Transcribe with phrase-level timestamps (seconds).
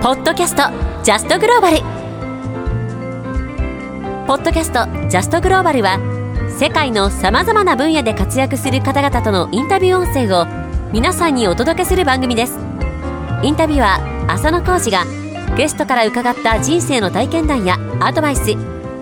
[0.00, 0.62] ポッドキャスト
[1.02, 1.80] ジャストグローバル。
[4.28, 5.98] ポッドキャストジャストグローバルは
[6.56, 10.46] 世界のさまざまな分野で活躍する方々とのインタビュー音声を
[10.92, 12.60] 皆さんにお届けする番組です。
[13.42, 15.04] インタビュアー浅野浩二が
[15.56, 18.54] ゲストから伺った人生の体験談やアドバイス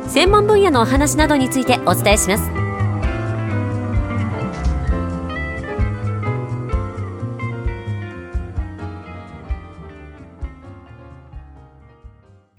[0.09, 2.56] 専門分野のお話などについてお伝えします。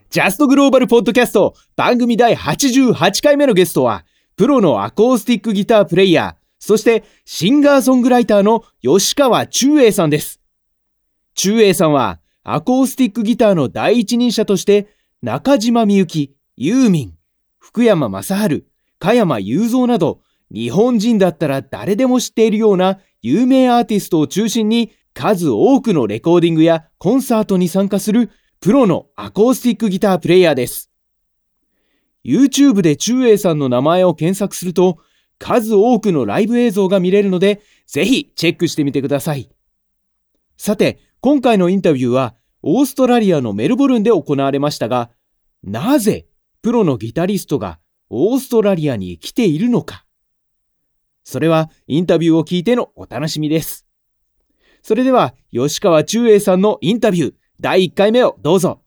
[0.10, 4.06] ジャストグローバルポッドキャスト番組第88回目のゲストは、
[4.38, 10.40] プロのアコースティックギタープレイヤー、そしてシンガーソングライターの吉川中英さんです。
[11.36, 14.88] 中英さんはアコースティックギターの第一人者として
[15.22, 17.14] 中島みゆき、ユーミン、
[17.60, 18.66] 福山雅治、
[19.00, 30.92] 加山雄三など日本人だったら誰でも知っているような有名アーティストを中心に数多くのレコーディングやコンサートに参加するプロのアコースティックギタープレイヤーです。
[32.26, 34.98] YouTube で中英さんの名前を検索すると
[35.40, 39.50] 数多くのライブ映像が見れるのでぜひチェックしてみてください。
[40.58, 45.12] さて、今回のインタビューはオーストラリアのメルボルンで行われましたが、
[45.64, 46.26] なぜ
[46.64, 50.06] プロのギタリストがオーストラリアに来ているのか。
[51.24, 53.86] それはインタビューを聞いてのお楽しみです。
[54.82, 58.82] それでは吉川中英さんのインタビュー第1回目をどうぞ。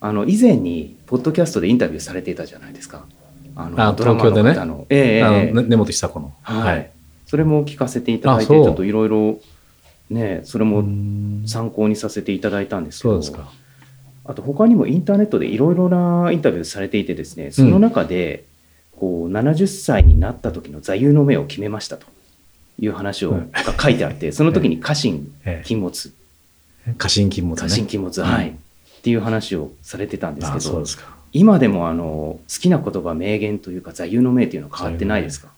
[0.00, 3.06] あの以前にポッドキャストでインタビューされていたじゃないですか。
[3.56, 4.50] あの東京でね。
[4.88, 6.92] ええー、あの根本久子の、はい。
[7.26, 9.40] それも聞かせていただいてちょっといろいろ
[10.10, 10.84] ねそれも
[11.48, 13.20] 参考にさせていただいたんですけど。
[14.24, 18.44] あと他にもインターネットでいろいろなインタビューされていてですねその中で、
[18.94, 22.06] こう70歳になった時の座右の銘を決めましたと
[22.78, 25.32] いう話を、が書いてあってその時に 家臣
[25.64, 26.12] 禁物
[26.96, 27.68] 過信金物ね。
[27.68, 28.50] 過信金物、はい。
[28.50, 30.84] っていう話をされてたんですけど、
[31.32, 35.48] 今でもあの好きな言葉、名言というか座右の銘っていうのは変わってないですか？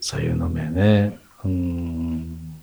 [0.00, 1.18] 座右の銘ね。
[1.44, 2.54] うん。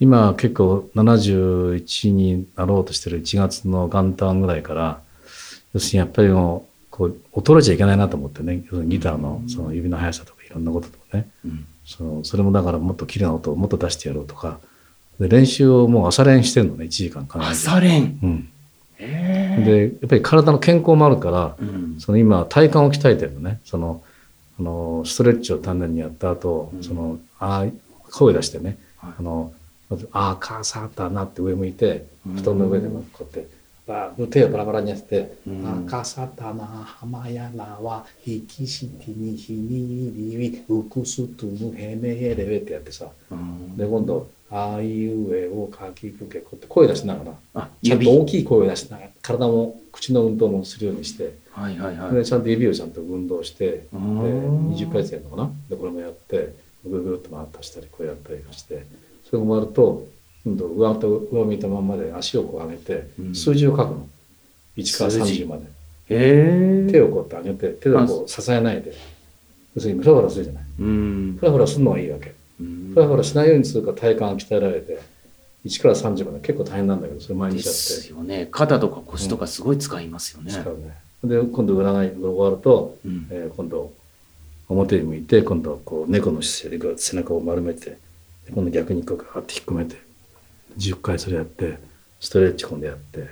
[0.00, 5.00] 今結構71になろうとしてる1月の元旦ぐらいから
[5.74, 8.62] 要するにやっぱりもうこう衰えちゃいけないなと思ってね。
[8.86, 14.60] ギターのその指の速さとかいろんなこととかね、うん、そのそれもだからもっと綺麗な音をもっと出してやろうとか
[15.18, 18.48] で練習をもう朝練してるのね1時間朝練、うん、
[18.98, 23.60] でやっぱり体の健康もあるから、うん、その今体幹を鍛えてるのね。
[23.64, 24.02] その
[24.58, 27.64] あのストレッチを丹念にやった後、うん、そのあ
[28.10, 29.52] 声出してね、はい、あの
[30.12, 33.58] ああ母さんったなって上向いて布団の上でこうやって。
[33.90, 56.54] あ手をバラバラにやって、うん、赤さたな浜やなは引きしてにひにりりうくすとむへめへれべってやってさ、うん、で今度あいうえをかきくけこって声出しながらちゃんと大きい声を出しながら体も口の運動もするようにして、はいはいはい、でちゃんと指をちゃんと運動してで20回戦のかなでこれもやって
[56.86, 58.86] ぐるぐるっと回ったしたりこうやったりして
[59.28, 60.06] それが終わると
[60.46, 64.08] 今度上と上を見たままで足をこう上げて数字を書くの、
[64.76, 65.78] 1から30まで。
[66.90, 68.94] 手をこうやって上げて手をこう支えないで。
[69.74, 70.64] 要するにフラフラするじゃない。
[70.78, 75.00] フラフラするのがいいわけふらふらしないようにするか体幹が鍛えられて
[75.64, 77.68] 1から30まで結構大変なんだけどそれ毎日やって。
[77.68, 78.48] ですよね。
[78.50, 80.96] 肩とか腰とかすごい使いますよね、使うね。
[81.24, 83.92] で今度占いが終わると、うん、えー、今度
[84.68, 87.98] 表に向いて今度こう猫の姿勢で背中を丸めて
[88.52, 89.96] 今度逆にこうガーって引っ込めて
[90.76, 91.78] 10回それやって
[92.20, 93.28] ストレッチ今度やって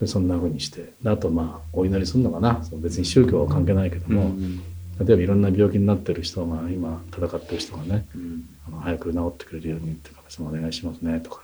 [0.00, 0.92] でそんなふうにして。
[1.04, 2.62] あとまあお祈りするのかな。
[2.76, 4.62] 別に宗教は関係ないけども、うん
[5.00, 11.40] 例えばいろんな病気になってる人が今戦ってる人がね、うん、あの早く治ってくれるようにって神様お願いしますねとか、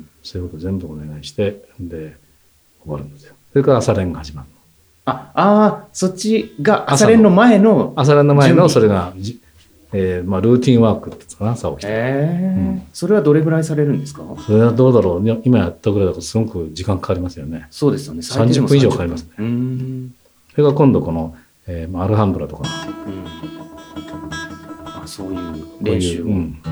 [0.00, 2.16] うん、そういうこと全部お願いしてで
[2.82, 3.34] 終わるんですよ。
[3.52, 4.48] それから朝練が始まる
[5.04, 8.24] ああそっちが朝練の前の朝練。
[8.24, 9.12] の前のそれが
[9.92, 12.58] えーまあ、ルーティンワークってかな朝起きて、えー。
[12.58, 14.22] うん、それはどれぐらいされるんですか？
[14.44, 15.40] それはどうだろう。
[15.44, 17.68] 今やったぐらいだとすごく時間かかりますよね。
[17.70, 18.20] そうですよね。
[18.20, 19.30] 30分以上かかりますね。
[20.50, 21.36] それが今度この
[21.68, 22.62] えーまあ、アルハンブラとか、
[23.06, 23.24] うん、
[25.02, 26.62] あそういう練習を、うん、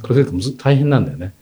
[0.00, 1.34] これ結構大変なんだよね。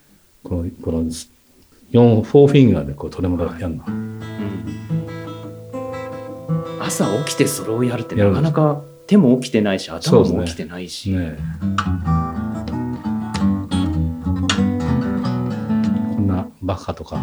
[0.43, 4.21] このこの4フォーフィンガーでこうトレモロやるの、はいうん、
[6.83, 11.39] 朝起きてそれをやるってなかなか手も起きてないし頭も起きてないし、ねね、
[16.17, 17.19] こんなバカとか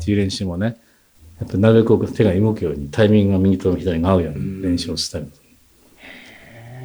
[0.00, 0.76] っていう練習もね
[1.38, 5.30] やっぱなるべく手が動くようにタイミングが右と左が合うように練習をしたり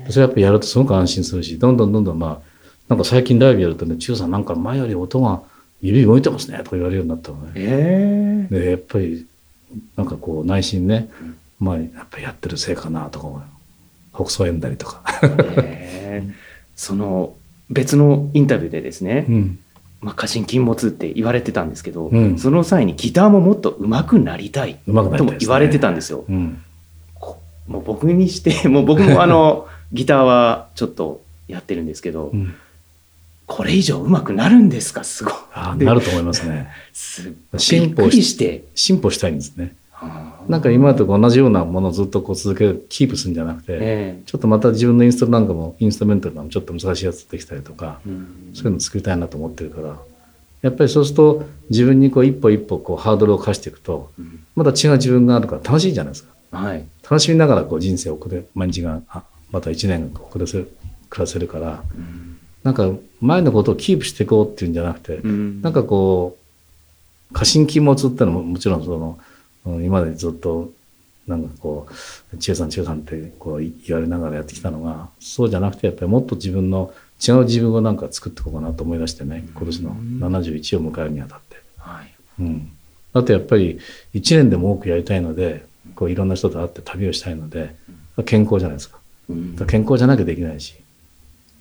[0.09, 2.55] それやっぱやるとすごく安心するしどんどんどんどんまあ
[2.87, 5.41] なんか最近ライブやるとね「中さんなんか前より音が
[5.81, 7.51] 指動いてますね」とか言われるようになったのね。
[7.55, 9.25] えでやっぱり
[9.95, 11.09] なんかこう内心ね、
[11.59, 13.54] まあやっぱりやってるせいかなとか思う
[14.15, 15.01] 北総縁だりとか。
[15.21, 16.23] え
[16.75, 17.33] その
[17.69, 19.59] 別のインタビューでですね、うん
[20.01, 26.25] まあ、過信禁物って言われてたんですけど、うんその際にギターももっと上手くなりたいとも言われてたんですよ。
[26.27, 26.61] うん
[27.15, 32.53] こもう僕にして もう僕もあのギターはちょっとやってるんですけど、うん
[33.47, 35.03] これ以上上手くなるんですか？
[35.03, 35.33] すごい。
[35.77, 36.67] なると思いますね。
[36.93, 37.31] すっ
[37.93, 38.63] くりして。
[38.73, 39.75] 進歩したいんですね。
[40.47, 48.51] なんか今と同じようなものをずっとこう続ける、キープするんじゃなくて、えちょっとまた自分のインストなんかも、インストメンタルなんかもちょっと難しいやつできたりとか、えうん。
[48.53, 49.97] そういうの作りたいなと思ってるから、
[50.61, 54.43] やっぱりそうすると自分にこう一歩一歩こうハードルを課していくと、うん。
[54.55, 56.33] また違う自分があるから楽しいじゃないですか。
[56.51, 56.85] はい。
[57.03, 60.69] 楽しみながらこう人生を送れ、毎日が、あまた一年送らせる、
[61.09, 62.37] 暮らせるから、うん。
[62.63, 62.91] なんか
[63.21, 65.61] 前のことをキープしていこうっていうんじゃなくて、うん。
[65.61, 66.37] なんかこ
[67.31, 69.34] う、過信金持つってのももちろんその、うん
[69.65, 70.71] 今までずっと、
[71.27, 71.87] なんかこ
[72.33, 76.93] う、千恵さん千恵さんってこう言われながらやってきたのが、そうじゃなくてやっぱりもっと自分の
[77.25, 79.95] 違う自分をなんか作っていこうかなと思い出してね、今年の
[80.29, 81.57] 71を迎えるにあたって。
[81.77, 82.13] はい。
[82.39, 82.71] うん。
[83.13, 83.79] あとやっぱり
[84.13, 85.65] 一年でも多くやりたいので、
[85.95, 87.75] こういろんな人と会って旅をしたいので、
[88.25, 88.97] 健康じゃないですか。
[88.97, 90.75] から健康じゃなきゃできないし。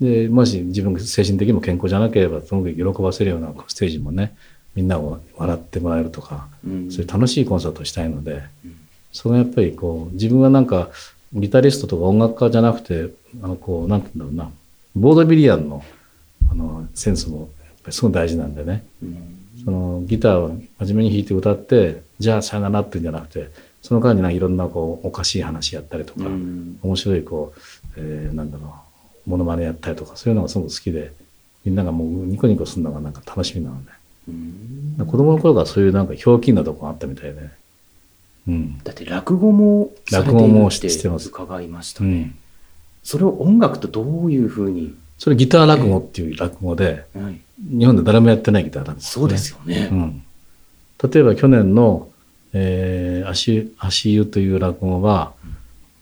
[0.00, 4.36] で、もし自分が精神的にも健康じゃなければ、すごく喜ばせるようなステージもね、
[4.74, 6.90] みんなを笑ってもらえるとか、うん。
[6.90, 8.76] そういう楽しいコンサートをしたいので、うん。
[9.12, 10.90] それがやっぱりこう、自分はなんか、
[11.32, 13.10] ギタリストとか音楽家じゃなくて、
[13.42, 14.52] あの、こう、なんて言うんだろうな、
[14.94, 15.84] ボードビリヤンの、
[16.50, 17.48] あの、センスも、やっ
[17.84, 18.84] ぱりすごい大事なんでね。
[19.02, 19.38] うん。
[19.64, 20.48] そのギターを
[20.80, 23.50] 真面目に弾いて歌って、じゃあさよならっていうんじゃなくて、
[23.82, 26.78] その間になんかいろんなこう、おかしい話やったりとか、うん。
[26.82, 27.60] 面白いこう、
[27.96, 28.74] えーなんだろ
[29.26, 31.12] う、モノマネやったりとか、そういうのがすごく好きで、
[31.64, 33.93] みんながもうニコニコするのがなんか楽しみなので、うん
[34.26, 37.50] 子供の頃からそういうなんかひょうきんなとこがあったみたいで、
[38.48, 38.78] うん。
[38.84, 42.10] だって落語も落語もしてます伺いましたね。
[42.10, 42.34] うん。
[43.02, 47.40] それを音楽とどういうふうに、それギター落語っていう落語で、はい、
[47.78, 49.88] 日本で誰もやってないギターなんです、そうですよね。
[49.92, 50.22] うん。
[51.02, 52.08] 例えば去年の、
[52.54, 55.32] えー、足、足湯という落語は、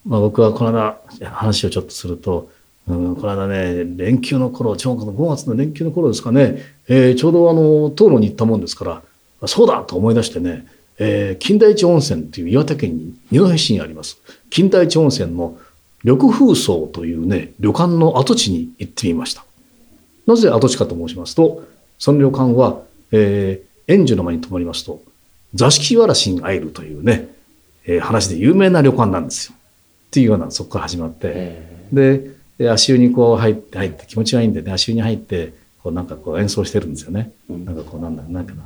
[0.07, 2.51] まあ僕はこの間話をちょっとすると、
[2.89, 6.59] うん、この間ね、連休の頃、ちょうど5月の連休の頃ですかね、
[6.89, 9.03] えーちょうどあの、遠野に行ったもんですか
[9.41, 10.67] ら、そうだと思い出してね、
[10.99, 14.19] えー金田一温泉っていう岩手県に二戸市にあります、
[14.51, 15.57] 金田一温泉の
[16.03, 19.45] 緑風荘というね、旅館の跡地に行ってみました。
[20.27, 21.65] なぜ跡地かと申しますと、
[21.99, 22.81] その旅館は、
[23.13, 25.01] えー、園樹の間に泊まりますと、
[25.55, 27.29] 座敷わらしに会えるというね、
[27.87, 29.55] えー話で有名な旅館なんですよ。
[29.55, 35.53] っていうような、そこから始まって、えで、で足湯にこう入って、入って気持ちがいいんでね、足湯に入って、
[35.83, 37.33] こうなんかこう演奏してるんですよね。
[37.51, 38.63] うんなんかこうなんだ、なんかな。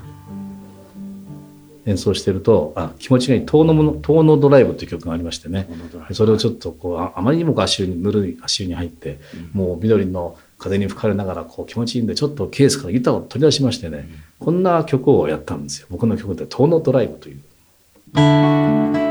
[1.87, 5.69] 演奏してると、あ、気持ちがいい、遠野の、遠野ドライブという曲がありましてね。
[6.11, 9.19] えそれをちょっとこうああまりにも足湯にぬるい足湯に入って、
[9.53, 14.09] もう緑の風に吹かれながらこう気持ちいいんでちょっとケースからギターを取り出しましてね、
[14.41, 19.06] こんな曲をやったんですよ僕の曲で「遠野ドライブ」という。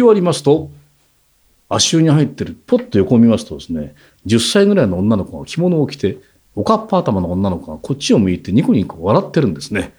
[0.00, 0.70] き終わりますと
[1.68, 3.94] 足湯に入ってるポッと横を見ますとですね
[4.26, 6.18] 10歳ぐらいの女の子が着物を着て
[6.54, 9.94] おかっぱ頭の女の子がこっちを向いてニコニコ笑ってるんですね。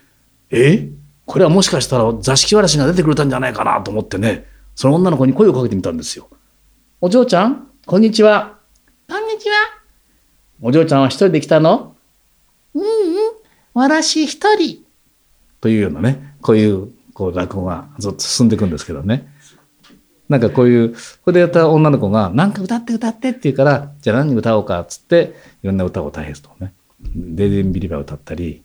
[0.49, 0.89] え？
[1.25, 6.27] これはもしかしたら座敷わらしが出てくれたんじゃないかなと思ってねその女の子に声をかけてみたんですよ。
[6.99, 8.57] お嬢ちゃんこんにちは。
[9.07, 9.55] こんにちは。
[10.61, 11.95] お嬢ちゃんは一人で来たの？
[12.73, 12.87] うんうん。
[13.73, 14.83] 私一人。
[15.61, 19.31] というようなね、こういうこう落語がずっと進んでいくんですけどね。
[20.31, 26.73] なんかこういう、ここでやった女の子が、なんか歌って歌ってって言うから、じゃあ何歌おうかっつって、いろんな歌を歌いすとね。
[27.13, 28.63] デデンビリバ歌ったり、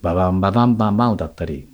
[0.00, 1.68] ババンババンバンバン歌ったり、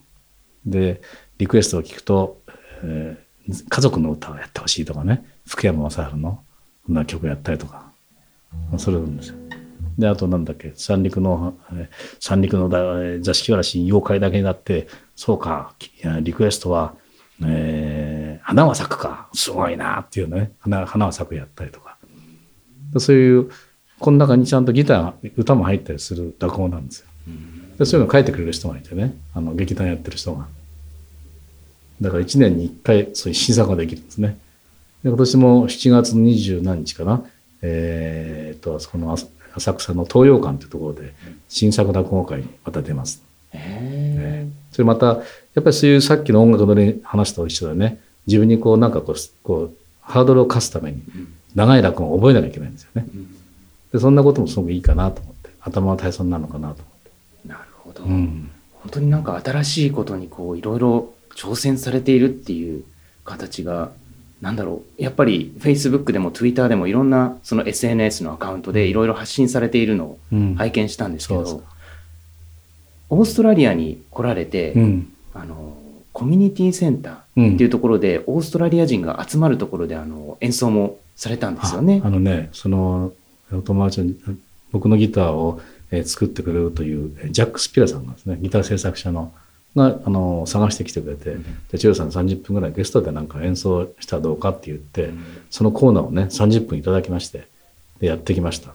[0.67, 1.01] で、
[1.39, 2.43] リクエストを聞くと、
[2.83, 3.23] えー
[3.69, 6.45] 家族の歌をやってほしいとかね、福山雅治の
[6.87, 7.91] そんな曲やったりとか、
[8.79, 9.35] それなんですよ。
[9.99, 11.55] で、あとなんだっけ、三陸の、
[12.21, 12.69] 三陸の
[13.21, 14.87] 座敷わらしに妖怪だけになって、
[15.17, 15.75] そうか、
[16.21, 16.95] リクエストは、
[17.45, 18.12] えー
[18.43, 21.97] 花は咲くか、すごいなっていうね、花花は咲くやったりとか。
[22.93, 23.51] でそういう、
[23.99, 27.07] この中にちゃんとギター、歌も入ったりする落語なんですよ。
[27.79, 30.47] でそういうの書いてくれる人がいてね、あの劇団やってる人が。
[32.01, 34.39] だから1年に1回そういう新作ができるんですね。
[35.03, 37.25] で今年も7月の20何日かな、
[37.63, 41.13] えーっと、あそこの浅浅草の東洋館というところで
[41.49, 43.23] 新作落語会にまた出ます。
[43.53, 45.13] へそれまた、や
[45.61, 51.03] っぱりそういうさっきの音楽の話と一緒でね、自分にこうなんかこう、こうハードルを課すために
[51.55, 53.07] 長い落語を覚えなきゃいけないんですよね。
[53.93, 57.11] でそんなこともすごくいいかなと思って、頭の体操になるのかなと思って。
[57.47, 58.51] えなるほど、うん。
[58.75, 62.85] 本当になんか新しいことにこういろいろ挑戦されているっていう
[63.25, 63.93] 形が
[64.41, 71.73] なんだろうやっぱり Facebook でも Twitter でもいろんなその SNS のアカウントでいろいろ発信されているのをうん拝見したんですけど、そうです
[73.11, 75.13] オーストラリアに来られて、うん。
[75.35, 75.77] あの
[76.23, 82.07] コミュニティセンターっていうところで、オーストラリア人が集まるところであの演奏もされたんですよねあ。
[82.07, 83.13] あのね、その、
[83.53, 84.17] お友達に、
[84.71, 85.61] 僕のギターを、
[85.91, 89.33] えー作ってくれるという、えージャック・スピラさんがですね、ギター制作者の、
[89.75, 91.37] が、あの、探してきてくれて、
[91.73, 95.11] で、千代さん30分ぐらいゲストでなんか演奏したらどうかって言って、
[95.51, 97.49] そのコーナーをね、30分いただきまして、
[97.99, 98.75] で、やってきました。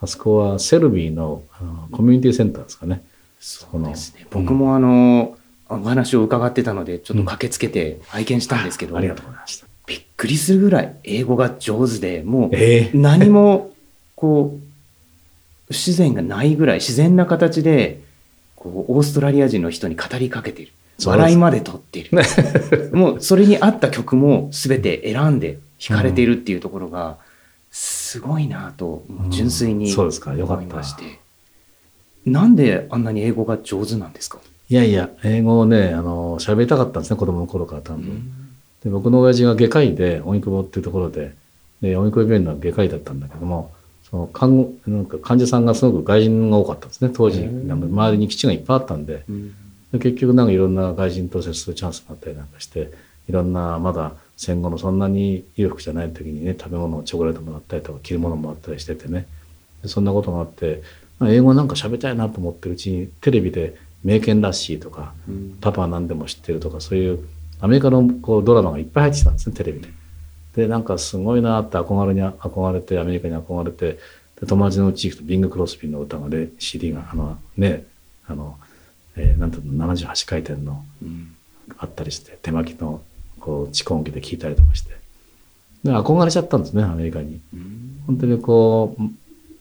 [0.00, 3.04] あそこはセルビーのあのコミュニティセンターですかね。
[3.40, 4.26] そうですね。
[4.30, 5.36] 僕もあの、
[5.80, 9.66] お話を伺ってたので、ちょっと駆けつけて拝見したんですけど、ありがとうございました。
[9.86, 13.72] びっくりするぐらい英語が上手で、もうええ何も
[14.16, 18.00] こう、不自然がないぐらい自然な形で、
[18.56, 20.72] こう、オーストラリア人の人に語りかけている。
[21.04, 22.10] 笑いまで取っている。
[22.96, 27.16] もうそれに合った曲も全て選んで弾かれているっていうところが、
[27.72, 31.02] すごいなと、純粋にそうですかよかった思いまして。
[32.26, 34.38] なんであんなに英語が上手なんですか？
[34.70, 38.22] いやいや、英語をね、あの、喋りたかったんですね、子供の頃から多分。
[38.82, 41.34] で僕の親父が外科医で、荻窪っていうところで、
[41.80, 43.72] で、荻窪病院の外科医だったんだけども、
[44.10, 47.44] その看護、なんか患者さんがすごく外人が多かったんですね、当時。
[47.44, 49.24] 周りに基地がいっぱいあったんで、
[49.92, 52.90] で結局なんかいろんな外人と接するチャンスがあったりなんかして、
[53.28, 59.26] いろんなまだ戦後のそんなに裕福じゃない時にね、食べ物をチョコレートもらったりとか着るものもらったりしててね、
[59.82, 60.82] でそんなことがあって、
[61.18, 65.14] まあ英語なんか喋りたいなと思ってるうちに、テレビで名犬らしいとか、
[65.60, 67.26] パパは何でも知ってるとか、そういう
[67.60, 69.88] アメリカのこうドラマがいっぱい入ってきたんですね、テレビで。
[70.56, 73.98] で、なんかすごいなって憧れに憧れて、アメリカに憧れて、
[74.40, 77.86] で友達のうち行くとビング・クロスビーの歌がね、CD が、あのね、
[78.26, 78.56] あの、
[79.16, 80.84] えーなんていうの、78回転の
[81.78, 83.00] あったりして、手巻きの
[83.40, 84.90] こう蓄音機で聴いたりとかして。
[85.82, 87.40] で、憧れちゃったんですね、アメリカに。
[88.06, 89.02] 本当にこう、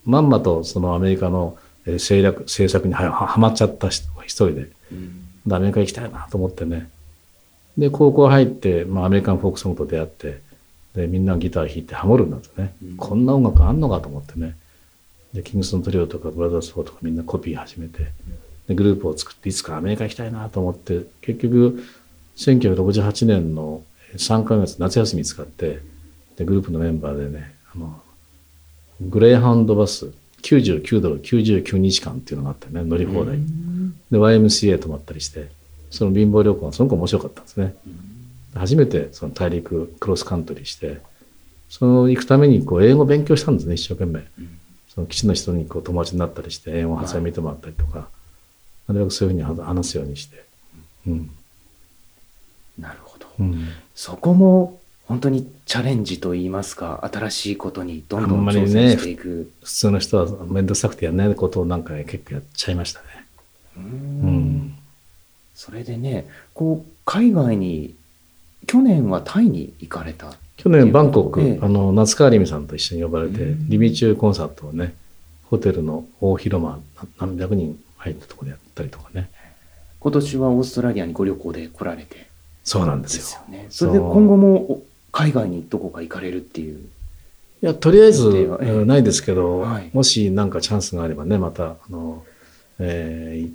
[0.06, 4.70] まんまとそのアメリカのえー政略政策にはまっちゃった人が一人で、
[5.46, 6.90] でアメリカ行きたいなと思ってね。
[7.78, 10.42] で、高校入って、まあ、アメリカンフォークソングと出会って、
[10.96, 14.56] で、みんなギター弾いてハモるんだってね、こんな音楽あんのかと思ってね。
[15.34, 18.12] で、キングストントリオとかブラザーズ4とかみんなコピー始めて、
[18.68, 21.84] で、グループを作っていつかアメリカ行きたいなと思って、結局、
[22.38, 23.82] 1968年の
[24.16, 25.80] 3ヶ月夏休み使って、
[26.38, 28.00] で、グループのメンバーでね、あの、
[29.02, 30.12] グレーハウンドバス
[30.44, 33.40] 99ドル99日間っていうのがあってね、乗り放題。
[34.12, 35.50] で、YMCA 泊まったりして、
[35.90, 37.76] その貧乏旅行がすごく面白かったんですね。
[38.54, 41.00] 初めてその大陸クロスカントリーして、
[41.70, 44.24] その行くためにこう英語を勉強したんですね、一生懸命。
[44.94, 48.10] その基地の人にこう友達になったりして、英語を発音見てもらったりとか、
[48.88, 50.44] なるべくそういうふうに話すようにして。
[51.08, 51.32] うん。
[52.78, 53.26] なるほど。
[53.40, 53.70] うん。
[53.96, 59.52] そこも本当にチャレンジといいますか、新しいことにどんどあん挑戦していく。
[59.64, 63.06] 普通の人は面倒くさくてやらないことをなんかね結構やっちゃいましたね。
[63.78, 64.76] ううんん。
[65.54, 67.96] それでね、こう、海外に、
[68.66, 70.34] 去年はタイに行かれた。
[70.58, 74.96] 去年バンコク、ええあの夏川りみさんと一緒に呼ばれて、うんリミ中コンサートをね
[75.46, 76.80] ホテルの大広間な
[77.20, 79.30] 何百人入ったところでやったりとかね
[80.00, 82.28] 今年はオーストラリアにご旅行で来られて。
[82.64, 83.66] そうなんですよですよね。
[83.70, 84.84] それで今後もお
[85.14, 86.80] 海外にどこか行かれるっていう。
[86.80, 89.90] いやとりあえず、えええーないですけど、はい。
[89.94, 92.26] もしなんかチャンスがあればねまたあの、
[92.80, 93.54] えーい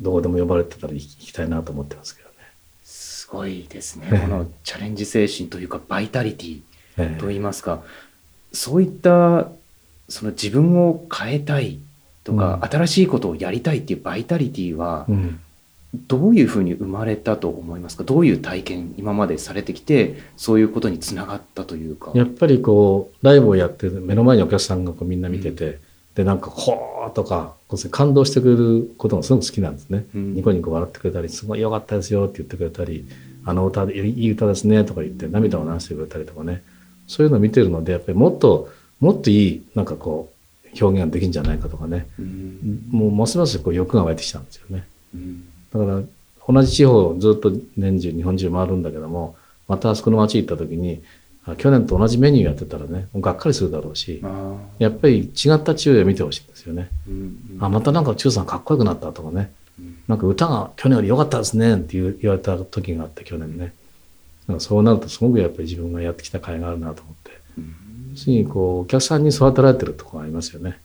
[0.00, 2.34] どこでも呼ばれてたら行きたいなと思ってますけどね。
[2.84, 4.06] すごいですね。
[4.22, 7.82] このチャレンジ精神というか、バイタリティといいますか、
[8.52, 9.50] そういった
[10.08, 11.78] その自分を変えたい
[12.22, 15.06] とか、うん、新しいことをやりたいっていうバイタリティは、
[15.94, 18.04] どういうふうに生まれたと思いますか？
[18.04, 22.12] どういう体験今までされてきてそういうことにつながったというか。
[22.14, 25.78] やっぱりこうライブをやって目の前にお客さんがこうみんな見てて、うん、
[26.14, 27.54] でなんか「ほー」とか
[27.90, 33.04] 感動してくれることがすごく好きなんですね、うん、ニコニコ笑ってくれたり「すごい良かったですよ」って言ってくれたり
[33.44, 36.62] 「あの歌でいい歌ですね」とか言って涙を流してくれたりとかね。
[37.06, 38.70] そういうのを見てるのでやっぱりもっと
[39.00, 40.32] もっといいなんかこ
[40.64, 44.86] う表現ができるんじゃないかとかね、うん、もうますますこう欲が湧いてきたんですよね。
[45.14, 46.02] うんだから
[46.48, 49.36] 同じ地方をずっと年中日本中回るんだけども
[49.68, 51.02] またあそこの町行った時に
[51.56, 54.22] 去年と同じメニューやってたらねがっかりするだろうし
[54.78, 56.88] やっぱり違った中を見てほしいんですよね。
[57.08, 57.14] うん
[57.56, 63.74] うん、あまたなんか中さんかっこよくなったとかね、うん、なんか歌が去年より良かったですねって言われた時があって去年ね。
[64.46, 67.74] なんかそうなるとすごくやっぱり自分がやってきた甲斐があるなと思って、うん、
[68.12, 70.78] 要するにこうお客さんに育てられてるところがありますよね。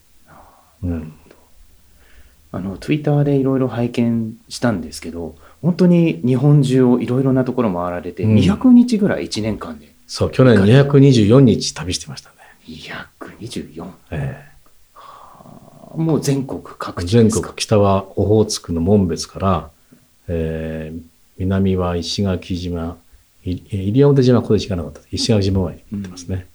[0.82, 1.12] うん
[2.52, 12.36] あの、ツイッターでいろいろ拝見したんですけど、本当に日本中をいろいろなところ回られて、200日ぐらい1年間で、うん、そう、去年224日旅してましたね。
[12.68, 13.86] 224?
[14.10, 14.48] ええ
[15.96, 19.70] もう全国各地全国、北はオホーツクの門別から、
[20.28, 21.00] えー、
[21.38, 22.96] 南は石垣島、
[23.44, 25.00] 西表島はここで行かなかった。
[25.10, 26.46] 石垣島まで行ってますね、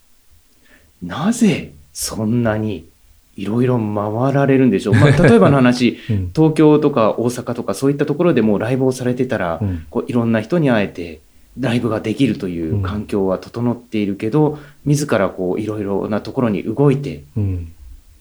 [1.01, 1.09] うん。
[1.09, 2.87] なぜそんなに
[3.35, 4.95] いろいろ回られるんでしょう。
[4.95, 11.21] まあ、 例えばの話、うん、東京とか大阪とかそういったところでもライブをされてたら、うん、こういろんな人に会えて、
[11.59, 17.23] ライブができるという環境は整っているけど、うん、自らこういろいろなところに動いて、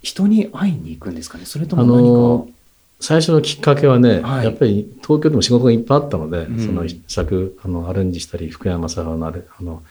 [0.03, 1.45] 人に会いに行くんですかね？
[1.45, 2.51] それとも何か、あのー、
[3.01, 9.83] 最初のきっかけはね、はい、やっぱり東京でも仕事がいっぱいあったので、その作あのアレンジしたり福山雅治のあれあの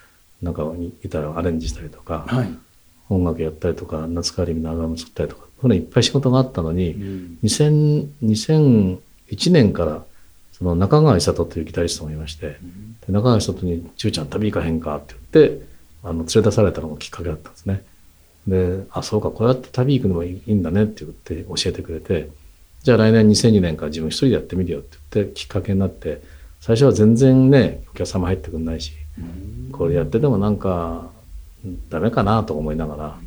[0.42, 2.51] なんかにいたらアレンジしたりとか、はい
[3.11, 10.03] 音楽やったりとか夏川りみのアルバム作ったりとかそれいっぱい仕事があったのに、うん、2000 2001年から
[10.53, 12.57] その中川久人というギタリストがいまして、
[13.07, 15.61] うん、中川久人に「ちゅうちゃん旅行かへんか」って言って
[16.03, 17.83] あの連れ出されたのがきっかけだったんですね。
[18.47, 22.29] で「あそうかこうやって旅行くのもいいんだね」って言って教えてくれて
[22.81, 26.21] じゃあ来年2002年から自分一人でやってみるよって言ってきっかけになって
[26.59, 31.09] 最初は全然ねお客様入ってくんないし、うん、これやっててもなんか
[31.89, 33.17] ダメかなと思いながら、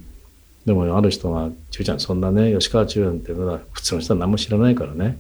[0.67, 5.19] でもある人が「ちゅうちゃんそんなね吉川中園っていうのは普通の人は何も知らないからね。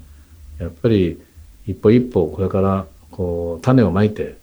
[0.58, 1.20] やっぱり
[1.66, 4.36] 一歩一歩これからこう種をまいて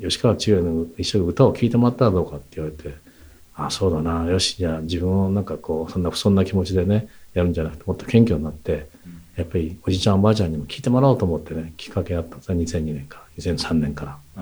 [0.00, 2.94] 吉川中園の一緒に歌を聴いてもらったらどうか」って言われて
[3.54, 4.30] 「ああそうだな。
[4.30, 8.88] よしじゃあ自分をなんかこうそんな不遜な気持ちでねやるんじゃなくてもっと謙虚になって
[9.36, 14.18] やっぱりおじいちゃんおばあちゃんにも聞いてもらおうと思ってねきっかけあったんですね2002年から2003年から。
[14.36, 14.40] あ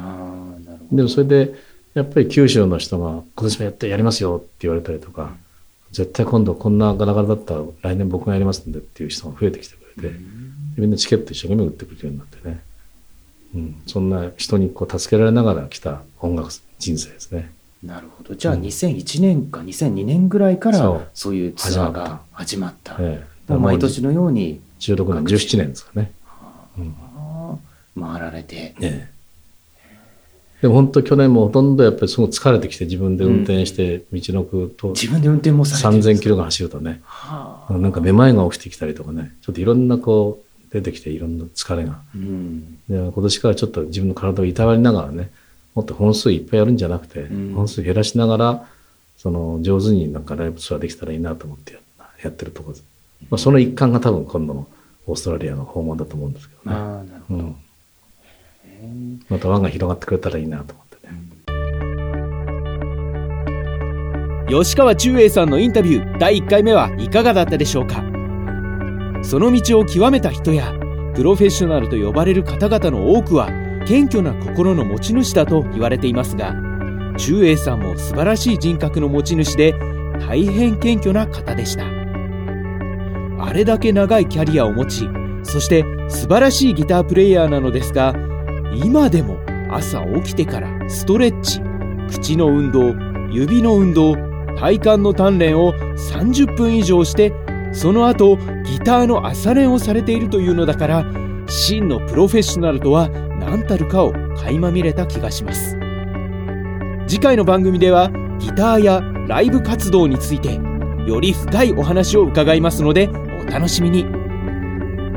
[0.64, 0.96] なるほど。
[0.96, 1.54] でもそれで
[1.94, 5.32] やっぱり九州の人が今年もやってやりますよって言われたりとか、
[5.90, 10.16] 絶対今度こんなガラガラだったら来年僕がやりますんでっていう人が増えてきてくれて、
[10.76, 12.60] みんなチケット一生懸命売ってくれるようになってね。
[13.52, 17.50] うん、そんな人にこう助けられながら来た音楽人生ですね。
[17.82, 18.36] なるほど。
[18.36, 22.96] じゃあ2001年か2002年ぐらいからそういうツアーが始まった。
[23.00, 24.60] ええ、毎年のように。
[24.78, 26.12] 16年、17年ですかね。
[26.78, 26.94] うん、
[28.00, 28.74] 回られて。
[28.80, 29.19] ええ
[30.60, 39.32] でも本当去年もほとんどやっぱりすごく疲れてきて自分で運転して道のくと、自分で運転もされて3000キロが走るとね、はあ、なんかめまいが起きてきたりとかね。
[39.40, 45.30] ちょっといろんなこう出てきていろんな疲れが、うん、で今年からちょっと自分の体をいたわりながらね
[45.74, 48.66] もっと本数いっぱいやるんじゃなくて、うん、本数減らしながら
[49.16, 51.78] その上手になんかライブツアーできたらいいなと思って
[52.22, 52.74] やってるところ。
[52.74, 52.84] です、
[53.30, 54.68] まあ、その一環が多分今度の
[55.06, 56.76] オーストラリアの訪問だと思うんですけどね。
[56.76, 57.56] あなるほど、うん
[59.28, 61.12] また輪が広がってくれたらいいなと思ってね。
[64.48, 68.02] 吉川中英さんのインタビュー第1回目はいかがだったでしょうか？
[69.22, 70.72] その道を極めた人や
[71.14, 73.50] プロフェッショナルと呼ばれる方々の多くは
[73.86, 76.54] 謙虚な心の持ち主だと言われていますが
[77.18, 79.74] 中英さんも素晴らしい人格の持ち主で
[80.20, 81.84] 大変謙虚な方でした
[83.44, 85.08] あれだけ長いキャリアを持ち
[85.42, 88.14] そして素晴らしいギタープレイヤーなのですが
[88.74, 89.38] 今でも
[89.70, 91.60] 朝起きてからストレッチ、
[92.08, 92.94] 口の運動、
[93.30, 94.14] 指の運動、
[94.56, 97.32] 体幹の鍛錬を30分以上して、
[97.72, 101.04] その後ギターの朝練をされているというのだから、
[101.46, 105.76] 真のプロフェッショナルとは何たるかを垣間見れた気がします。
[107.06, 110.60] 次回の番組ではギターやライブ活動について
[111.06, 114.06] より深いお話を伺いますのでお楽しみに。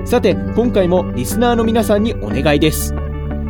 [0.06, 3.03] さて今回もリスナーの皆さんにお願いです。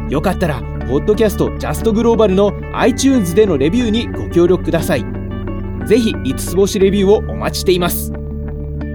[0.09, 5.05] よかったらポッドキャストジャストグローバルの iTunes でのレビューにご協力ください。
[5.87, 8.11] ぜひ5つ星レビューをお待ちしています。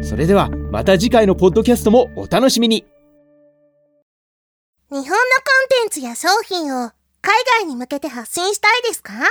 [0.02, 2.84] それではまた次回のポッドキャストもお楽しみに。
[4.90, 5.12] 日本のコン
[5.82, 6.90] テンツや商品を
[7.20, 9.12] 海外に向けて発信したいですか？
[9.12, 9.24] 海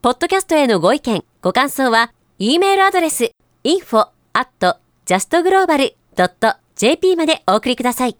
[0.00, 3.32] ポッドキャストへのご意見、ご感想は、e メールアドレス
[3.64, 8.16] info at justglobal.jp までお送りください。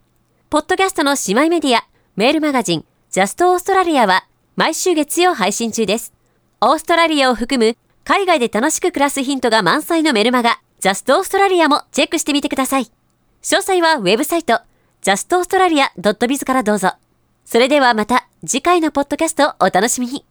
[0.50, 6.12] ポッドキャストの姉妹メディア、メールマガジン、ジャストオーストラリアは毎週月曜配信中です。
[6.60, 12.84] オーストラリアを含む海外で楽しく暮らすヒントが満載のメルマガ、ジャストオーストラリアもチェックしてみてください。
[12.84, 12.90] 詳
[13.40, 14.60] 細はウェブサイト、
[15.00, 16.90] justaustralia.biz からどうぞ。
[17.46, 20.26] それではまた次回のポッドキャストをお楽しみに。